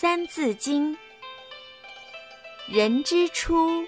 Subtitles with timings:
[0.00, 0.94] 三字经》：
[2.68, 3.84] 人之初，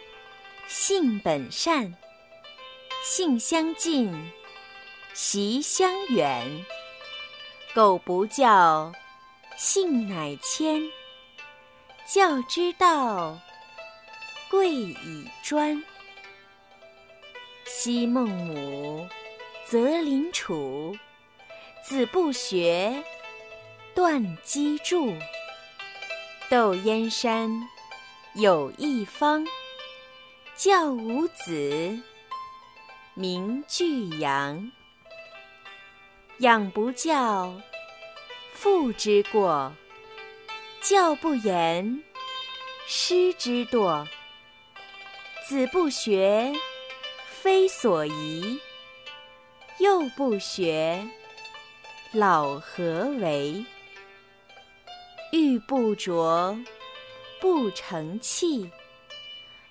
[0.66, 1.94] 性本善，
[3.04, 4.12] 性相近，
[5.14, 6.66] 习相远。
[7.72, 8.92] 苟不教，
[9.56, 10.82] 性乃迁。
[12.04, 13.38] 教之道，
[14.50, 15.80] 贵以专。
[17.66, 19.08] 昔孟母，
[19.64, 20.92] 择邻处，
[21.84, 23.00] 子不学，
[23.94, 25.16] 断机杼。
[26.50, 27.48] 窦燕山
[28.34, 29.46] 有一方，
[30.56, 31.96] 教五子，
[33.14, 34.72] 名俱扬。
[36.38, 37.54] 养不教，
[38.52, 39.70] 父之过；
[40.80, 42.02] 教不严，
[42.84, 44.04] 师之惰。
[45.46, 46.52] 子不学，
[47.28, 48.58] 非所宜；
[49.78, 51.00] 幼不学，
[52.10, 53.64] 老何为？
[55.32, 56.60] 玉不琢，
[57.40, 58.68] 不成器；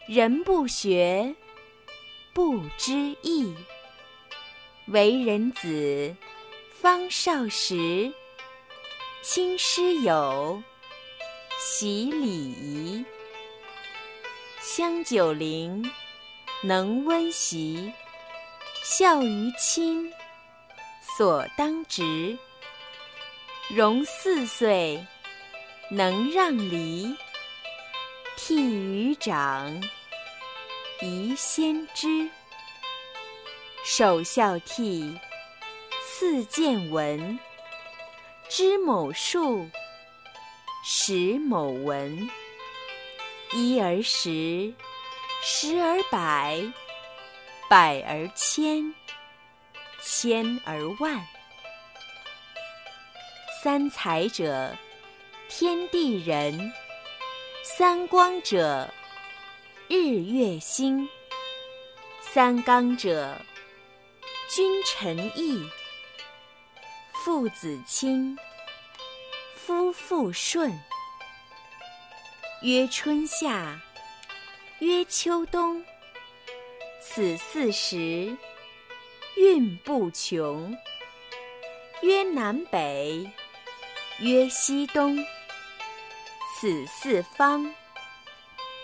[0.07, 1.35] 人不学，
[2.33, 3.53] 不知义。
[4.87, 6.15] 为人子，
[6.71, 8.11] 方少时，
[9.21, 10.63] 亲师友，
[11.59, 13.03] 习礼仪。
[14.61, 15.83] 香九龄，
[16.63, 17.91] 能温席；
[18.81, 20.09] 孝于亲，
[21.17, 22.37] 所当执。
[23.67, 25.05] 融四岁。
[25.91, 27.15] 能让梨，
[28.37, 29.81] 悌于长，
[31.01, 32.29] 宜先知。
[33.83, 35.19] 首孝悌，
[36.05, 37.39] 次见闻。
[38.47, 39.67] 知某数，
[40.83, 42.29] 识某文。
[43.53, 44.71] 一而十，
[45.41, 46.61] 十而百，
[47.67, 48.93] 百而千，
[50.03, 51.19] 千而万。
[53.63, 54.77] 三才者。
[55.51, 56.71] 天地人，
[57.63, 58.87] 三光者，
[59.87, 61.09] 日月星。
[62.21, 63.35] 三纲者，
[64.47, 65.67] 君臣义，
[67.13, 68.37] 父子亲，
[69.55, 70.71] 夫妇顺。
[72.61, 73.81] 曰春夏，
[74.77, 75.83] 曰秋冬，
[77.01, 78.37] 此四时，
[79.35, 80.77] 运不穷。
[82.03, 83.27] 曰南北，
[84.19, 85.17] 曰西东。
[86.61, 87.73] 此四方，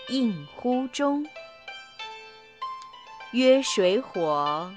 [0.08, 1.28] 应乎中。
[3.34, 4.74] 曰水火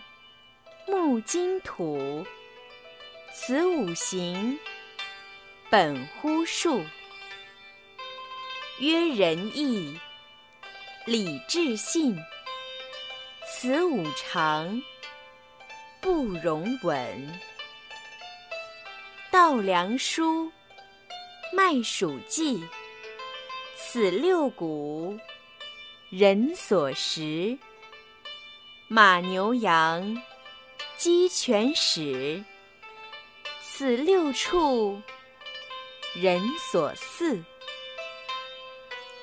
[0.84, 2.26] 木金土，
[3.32, 4.58] 此五行，
[5.70, 6.84] 本乎数。
[8.80, 9.96] 曰仁义
[11.06, 12.18] 礼智信，
[13.46, 14.82] 此五常，
[16.00, 17.40] 不容紊。
[19.30, 20.50] 稻粱菽
[21.52, 22.60] 麦黍稷。
[23.90, 25.18] 此六谷，
[26.10, 27.58] 人所食；
[28.86, 30.22] 马牛羊，
[30.98, 32.44] 鸡犬豕。
[33.62, 35.00] 此六畜，
[36.14, 36.38] 人
[36.70, 37.42] 所饲。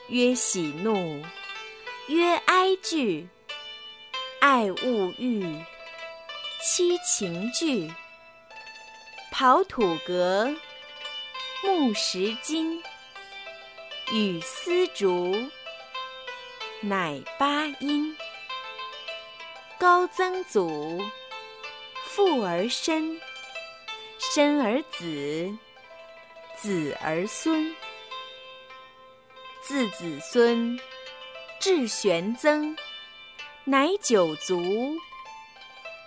[0.08, 1.22] 曰喜怒，
[2.08, 3.30] 曰哀惧，
[4.40, 5.64] 爱恶欲，
[6.64, 7.94] 七情具。
[9.32, 10.52] 刨土革，
[11.64, 12.82] 木石金。
[14.12, 15.50] 与丝竹，
[16.82, 18.16] 乃八音。
[19.80, 21.02] 高曾祖，
[22.06, 23.20] 父而身，
[24.20, 25.58] 身而子，
[26.56, 27.76] 子而孙。
[29.62, 30.80] 自子孙，
[31.60, 32.78] 至玄曾，
[33.64, 34.96] 乃九族，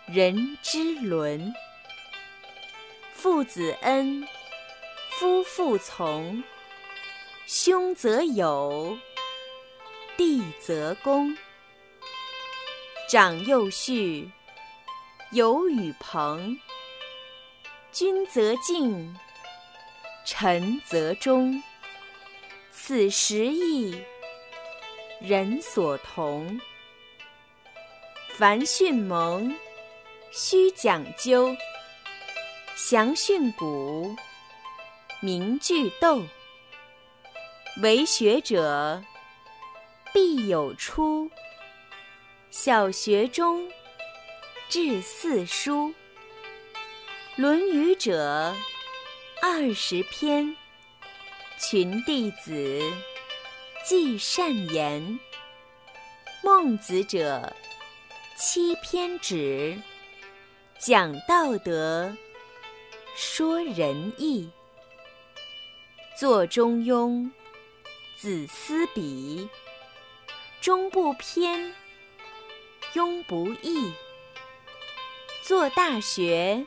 [0.07, 1.53] 人之伦。
[3.13, 4.27] 父子恩，
[5.11, 6.45] 夫妇从。
[7.51, 8.95] 兄则友，
[10.19, 11.35] 弟则恭。
[13.09, 14.31] 长幼序，
[15.31, 16.59] 友与朋。
[17.91, 19.17] 君则敬，
[20.27, 21.63] 臣则忠。
[22.71, 23.99] 此十义，
[25.19, 26.61] 人所同。
[28.37, 29.57] 凡训蒙，
[30.31, 31.57] 须讲究。
[32.77, 34.15] 详训古，
[35.23, 36.23] 明句读。
[37.81, 39.01] 为学者，
[40.13, 41.31] 必有初。
[42.51, 43.71] 小学中，
[44.69, 45.91] 至四书。
[47.37, 48.53] 《论语》者，
[49.41, 50.57] 二十篇。
[51.61, 52.83] 群弟子，
[53.85, 55.21] 记善言。
[56.43, 57.55] 孟子者，
[58.37, 59.81] 七篇止，
[60.81, 62.13] 讲道德，
[63.15, 64.51] 说仁义。
[66.19, 67.31] 作中庸，
[68.21, 69.49] 子思笔，
[70.61, 71.73] 终不偏，
[72.93, 73.93] 庸不易。
[75.45, 76.67] 作大学，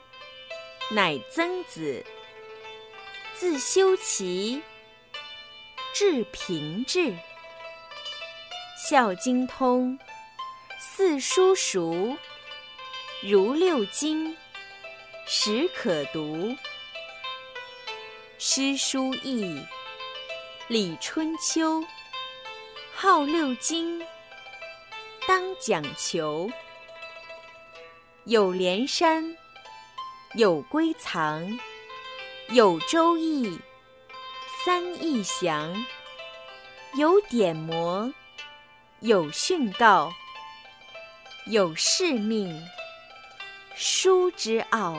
[0.92, 2.06] 乃曾子。
[3.36, 4.62] 自修齐，
[5.94, 7.14] 至平治。
[8.88, 10.00] 孝经通，
[10.80, 12.16] 四书熟。
[13.22, 14.38] 如六经，
[15.28, 16.56] 始可读。
[18.40, 19.62] 诗书易，
[20.72, 21.84] 李春秋。
[22.96, 24.02] 号六经，
[25.28, 26.50] 当讲求。
[28.24, 29.36] 有连山，
[30.36, 31.60] 有归藏，
[32.52, 33.60] 有周易，
[34.64, 35.76] 三易详。
[36.94, 38.14] 有典谟，
[39.02, 40.10] 有训诰，
[41.48, 42.66] 有誓命。
[43.76, 44.96] 书之奥，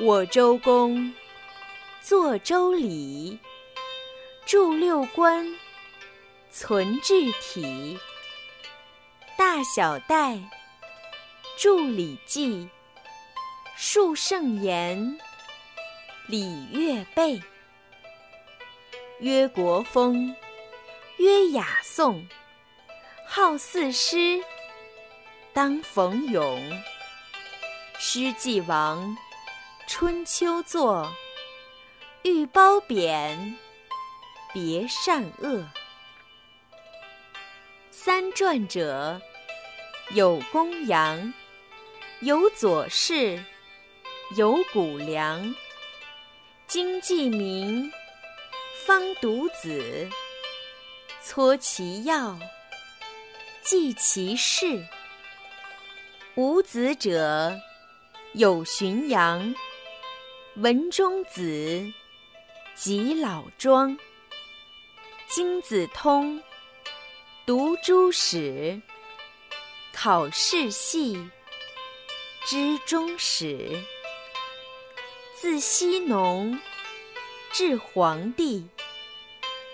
[0.00, 1.14] 我周公。
[2.02, 3.36] 作周礼，
[4.46, 5.44] 著六官，
[6.52, 7.98] 存志体。
[9.36, 10.38] 大小戴
[11.58, 12.68] 著礼记，
[13.74, 15.18] 述圣言，
[16.28, 17.42] 礼乐备。
[19.18, 20.32] 曰国风，
[21.16, 22.24] 曰雅颂，
[23.26, 24.40] 好四诗。
[25.52, 26.62] 当逢咏，
[27.98, 29.16] 诗既亡，
[29.88, 31.12] 春秋作。
[32.22, 33.56] 欲褒贬，
[34.56, 35.68] 别善恶。
[37.90, 39.20] 三传者，
[40.14, 41.34] 有公羊，
[42.20, 43.44] 有左氏，
[44.34, 45.54] 有谷梁。
[46.66, 47.92] 经既明，
[48.86, 50.08] 方读子。
[51.22, 52.38] 撮其要，
[53.60, 54.82] 记其事。
[56.34, 57.60] 无子者，
[58.32, 59.54] 有荀扬、
[60.54, 61.92] 文中子、
[62.74, 63.94] 及老庄。
[65.28, 66.42] 经子通，
[67.44, 68.80] 读诸史，
[69.92, 71.30] 考世系，
[72.44, 73.82] 知终始。
[75.34, 76.58] 自羲农
[77.52, 78.68] 至黄帝，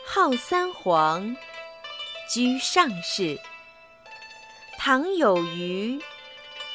[0.07, 1.37] 号三皇，
[2.33, 3.39] 居上世。
[4.79, 6.03] 唐有虞。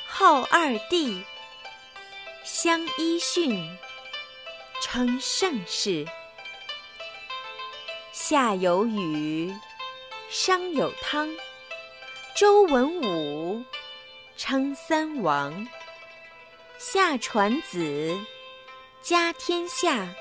[0.09, 1.23] 号二帝，
[2.43, 3.77] 相揖逊，
[4.81, 6.05] 称盛世。
[8.29, 9.55] 夏有禹，
[10.29, 11.29] 商有汤，
[12.35, 13.63] 周文武，
[14.35, 15.65] 称三王。
[16.77, 18.19] 夏传子，
[19.01, 20.13] 家天下，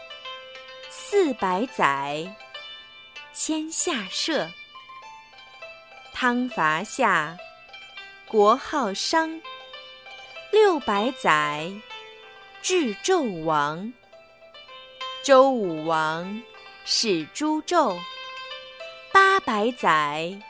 [0.89, 2.33] 四百载，
[3.35, 4.49] 迁下社。
[6.15, 7.37] 汤伐夏，
[8.29, 9.41] 国号商。
[10.53, 11.73] 六百载，
[12.63, 13.93] 至纣王。
[15.25, 16.41] 周武王
[16.89, 17.99] 始诛纣。
[19.13, 20.41] 八百载，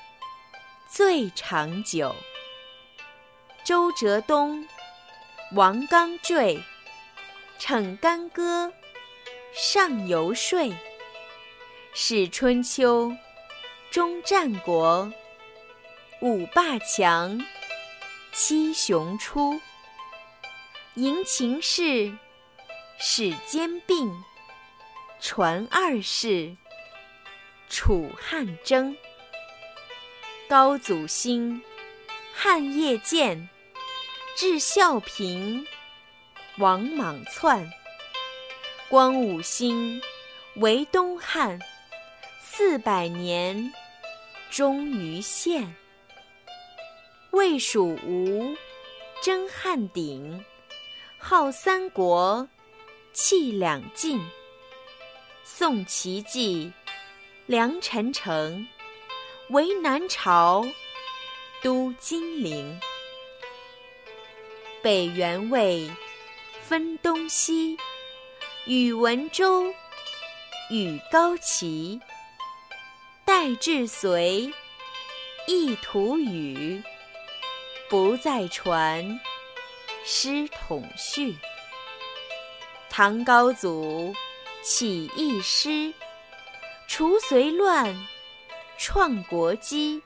[0.86, 2.14] 最长久。
[3.64, 4.68] 周哲东，
[5.54, 6.62] 王刚坠，
[7.58, 8.70] 逞干戈，
[9.54, 10.60] 上游说。
[11.94, 13.10] 始春秋，
[13.90, 15.10] 终战国。
[16.20, 17.40] 五霸强，
[18.34, 19.58] 七雄出。
[20.96, 22.14] 迎秦氏，
[22.98, 24.12] 始兼并，
[25.18, 26.54] 传二世，
[27.68, 28.96] 楚汉争。
[30.48, 31.60] 高祖兴，
[32.32, 33.48] 汉业建，
[34.36, 35.66] 至孝平，
[36.58, 37.68] 王莽篡。
[38.88, 40.00] 光武兴，
[40.56, 41.58] 为东汉，
[42.40, 43.72] 四百年，
[44.50, 45.74] 终于献。
[47.32, 48.54] 魏蜀吴，
[49.22, 50.44] 争汉鼎。
[51.18, 52.48] 号三国，
[53.12, 54.20] 气两晋。
[55.48, 56.72] 宋齐继，
[57.46, 58.66] 梁陈城，
[59.50, 60.66] 为南朝，
[61.62, 62.80] 都金陵。
[64.82, 65.88] 北元魏，
[66.64, 67.76] 分东西，
[68.64, 69.72] 宇文周，
[70.68, 72.00] 与高齐。
[73.24, 74.52] 代至隋，
[75.46, 76.82] 一图语，
[77.88, 79.20] 不再传。
[80.04, 81.36] 师统序。
[82.88, 84.14] 唐高祖
[84.68, 85.94] 起义师，
[86.88, 87.96] 除隋乱，
[88.76, 90.02] 创国基。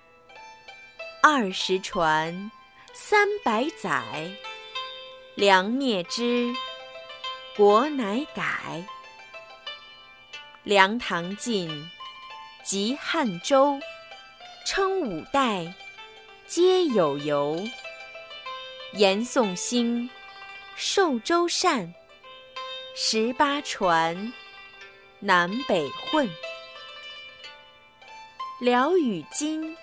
[1.23, 2.51] 二十传，
[2.93, 4.31] 三百载，
[5.35, 6.53] 梁灭之，
[7.57, 8.85] 国乃改。
[10.63, 11.71] 梁唐晋，
[12.63, 13.81] 及汉周，
[14.67, 15.75] 称五代，
[16.47, 17.67] 皆有由。
[18.93, 20.11] 延宋兴，
[20.77, 21.95] 寿周善，
[22.95, 24.31] 十八传，
[25.23, 26.27] 南北混。
[28.59, 29.77] 辽与金，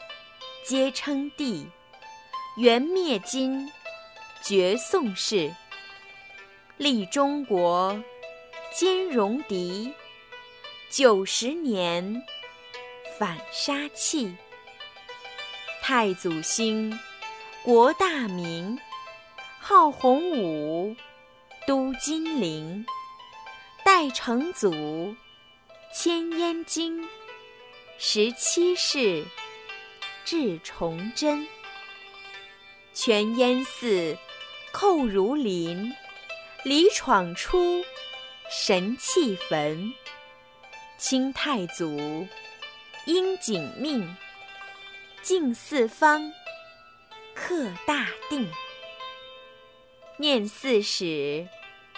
[0.65, 1.67] 皆称帝；
[2.57, 3.71] 元灭金，
[4.43, 5.53] 绝宋氏。
[6.77, 8.03] 立中国，
[8.73, 9.93] 兼戎狄；
[10.89, 12.23] 九十年，
[13.19, 14.35] 反杀气。
[15.83, 16.99] 太祖兴，
[17.63, 18.79] 国大明，
[19.59, 20.95] 号洪武，
[21.67, 22.83] 都金陵。
[23.85, 25.15] 代成祖，
[25.99, 27.09] 迁燕京。
[27.97, 29.25] 十七世，
[30.23, 31.47] 至崇祯。
[32.93, 34.15] 全燕寺，
[34.71, 35.91] 寇如林，
[36.63, 37.83] 里闯出，
[38.47, 39.91] 神气焚。
[40.99, 42.27] 清太祖，
[43.07, 44.15] 应景命，
[45.23, 46.31] 敬四方，
[47.33, 48.47] 克大定。
[50.17, 51.47] 念四史，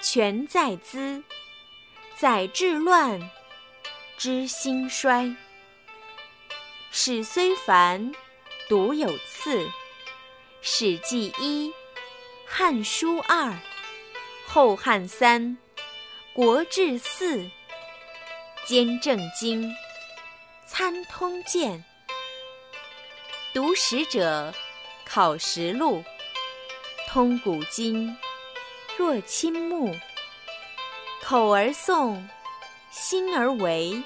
[0.01, 1.22] 全在兹，
[2.15, 3.29] 载治乱，
[4.20, 5.34] 知兴衰。
[6.92, 8.12] 史虽繁，
[8.68, 9.64] 独有次。
[10.62, 11.70] 《史记》一，
[12.46, 13.52] 《汉书》二，
[14.46, 15.42] 《后汉》三，
[16.34, 17.50] 《国志》四。
[18.66, 19.74] 兼正经，
[20.66, 21.82] 参通鉴。
[23.54, 24.54] 读史者，
[25.06, 26.04] 考实录，
[27.08, 28.14] 通古今，
[28.98, 29.96] 若亲目。
[31.24, 32.22] 口而诵，
[32.91, 34.01] 心而为，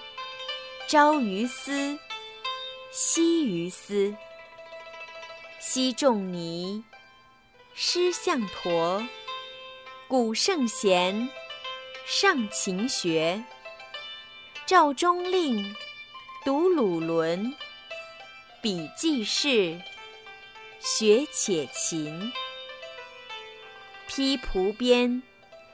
[0.88, 1.98] 朝于斯。
[2.92, 4.16] 夕于斯，
[5.60, 6.84] 昔仲尼，
[7.74, 9.04] 师向陀，
[10.08, 11.28] 古圣贤，
[12.06, 13.44] 上勤学。
[14.68, 15.76] 赵中令，
[16.46, 17.56] 读鲁伦，
[18.62, 19.82] 笔记事，
[20.80, 22.32] 学且勤。
[24.08, 25.24] 披蒲鞭，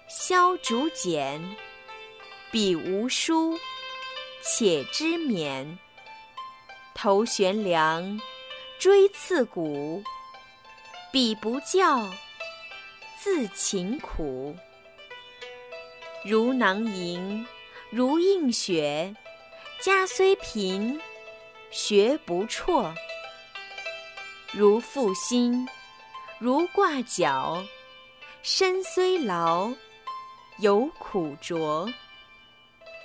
[0.07, 1.41] 削竹简，
[2.51, 3.59] 彼无书，
[4.41, 5.77] 且知勉。
[6.95, 8.19] 头悬梁，
[8.79, 10.03] 锥刺股，
[11.11, 12.09] 彼不教，
[13.19, 14.55] 自勤苦。
[16.25, 17.45] 如囊萤，
[17.91, 19.15] 如映雪，
[19.79, 20.99] 家虽贫，
[21.69, 22.95] 学不辍。
[24.51, 25.69] 如负薪，
[26.39, 27.63] 如挂角，
[28.41, 29.71] 身虽劳，
[30.57, 31.87] 犹苦卓。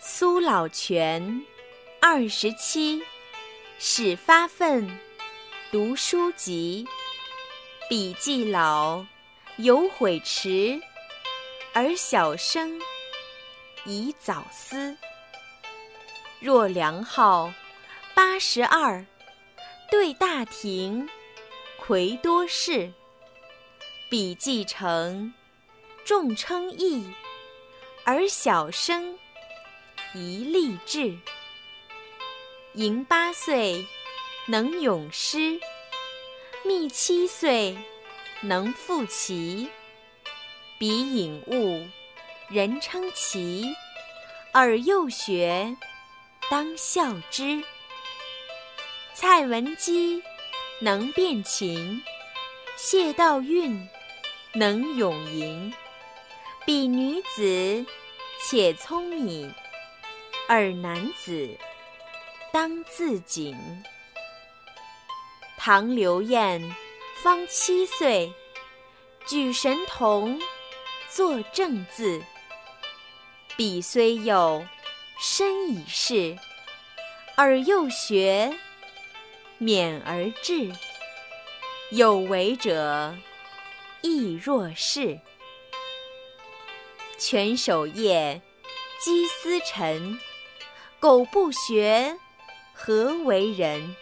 [0.06, 1.42] 苏老泉，
[1.98, 3.02] 二十七。
[3.78, 4.86] 始发愤，
[5.72, 6.86] 读书籍，
[7.88, 9.02] 笔记老，
[9.56, 10.78] 犹悔迟，
[11.72, 12.78] 而小生，
[13.86, 14.94] 宜早思。
[16.38, 17.50] 若梁号，
[18.14, 19.06] 八十二，
[19.90, 21.08] 对大廷，
[21.78, 22.92] 魁多士。
[24.10, 25.32] 笔记成，
[26.04, 27.10] 众称义，
[28.04, 29.18] 而小生，
[30.14, 31.18] 宜立志。
[32.74, 33.84] 盈八岁，
[34.46, 35.58] 能咏诗；
[36.64, 37.76] 密七岁，
[38.40, 39.68] 能赋棋。
[40.78, 41.84] 彼颖悟，
[42.48, 43.64] 人称奇；
[44.52, 45.76] 尔幼学，
[46.48, 47.62] 当效之。
[49.14, 50.22] 蔡文姬，
[50.80, 52.00] 能辨琴；
[52.76, 53.88] 谢道韫，
[54.52, 55.72] 能咏吟。
[56.66, 57.84] 彼女子，
[58.40, 59.48] 且聪明；
[60.46, 61.56] 尔男子，
[62.52, 63.56] 当自警。
[65.56, 66.74] 唐刘晏
[67.22, 68.30] 方七岁，
[69.26, 70.38] 举神童，
[71.08, 72.22] 作正字。
[73.56, 74.66] 彼虽幼，
[75.18, 76.36] 身已仕，
[77.36, 78.54] 而幼学，
[79.58, 80.70] 勉而志。
[81.90, 83.16] 有为者
[84.02, 85.18] 亦若是。
[87.16, 88.42] 犬守夜，
[89.00, 90.18] 鸡司晨，
[91.04, 92.16] 苟不学。
[92.72, 93.94] 何为人？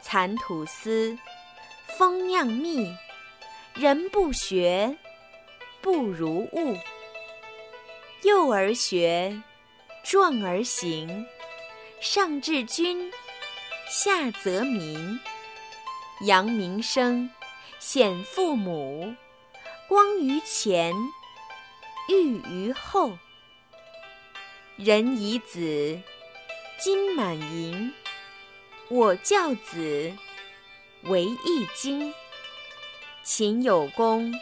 [0.00, 1.18] 蚕吐丝，
[1.98, 2.96] 蜂酿蜜。
[3.74, 4.96] 人不学，
[5.82, 6.78] 不如物。
[8.22, 9.42] 幼而学，
[10.02, 11.26] 壮而行。
[12.00, 13.12] 上治君，
[13.86, 15.20] 下则民。
[16.22, 17.28] 扬名声，
[17.78, 19.14] 显父母。
[19.86, 20.94] 光于前，
[22.08, 23.12] 裕于后。
[24.78, 26.00] 人以子。
[26.78, 27.92] 金满盈，
[28.88, 30.12] 我教子
[31.02, 32.14] 为易经。
[33.24, 34.32] 勤有功，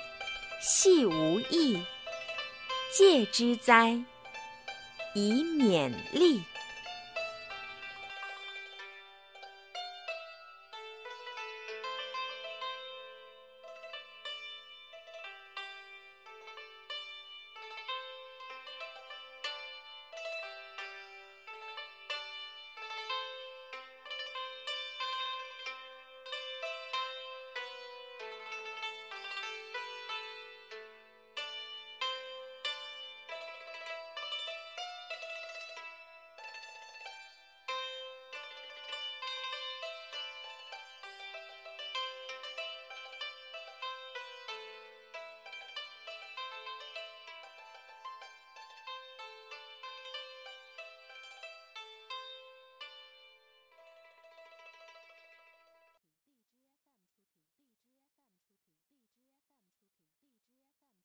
[0.61, 1.83] 戏无益。
[2.93, 3.99] 戒之哉，
[5.14, 6.43] 以勉励。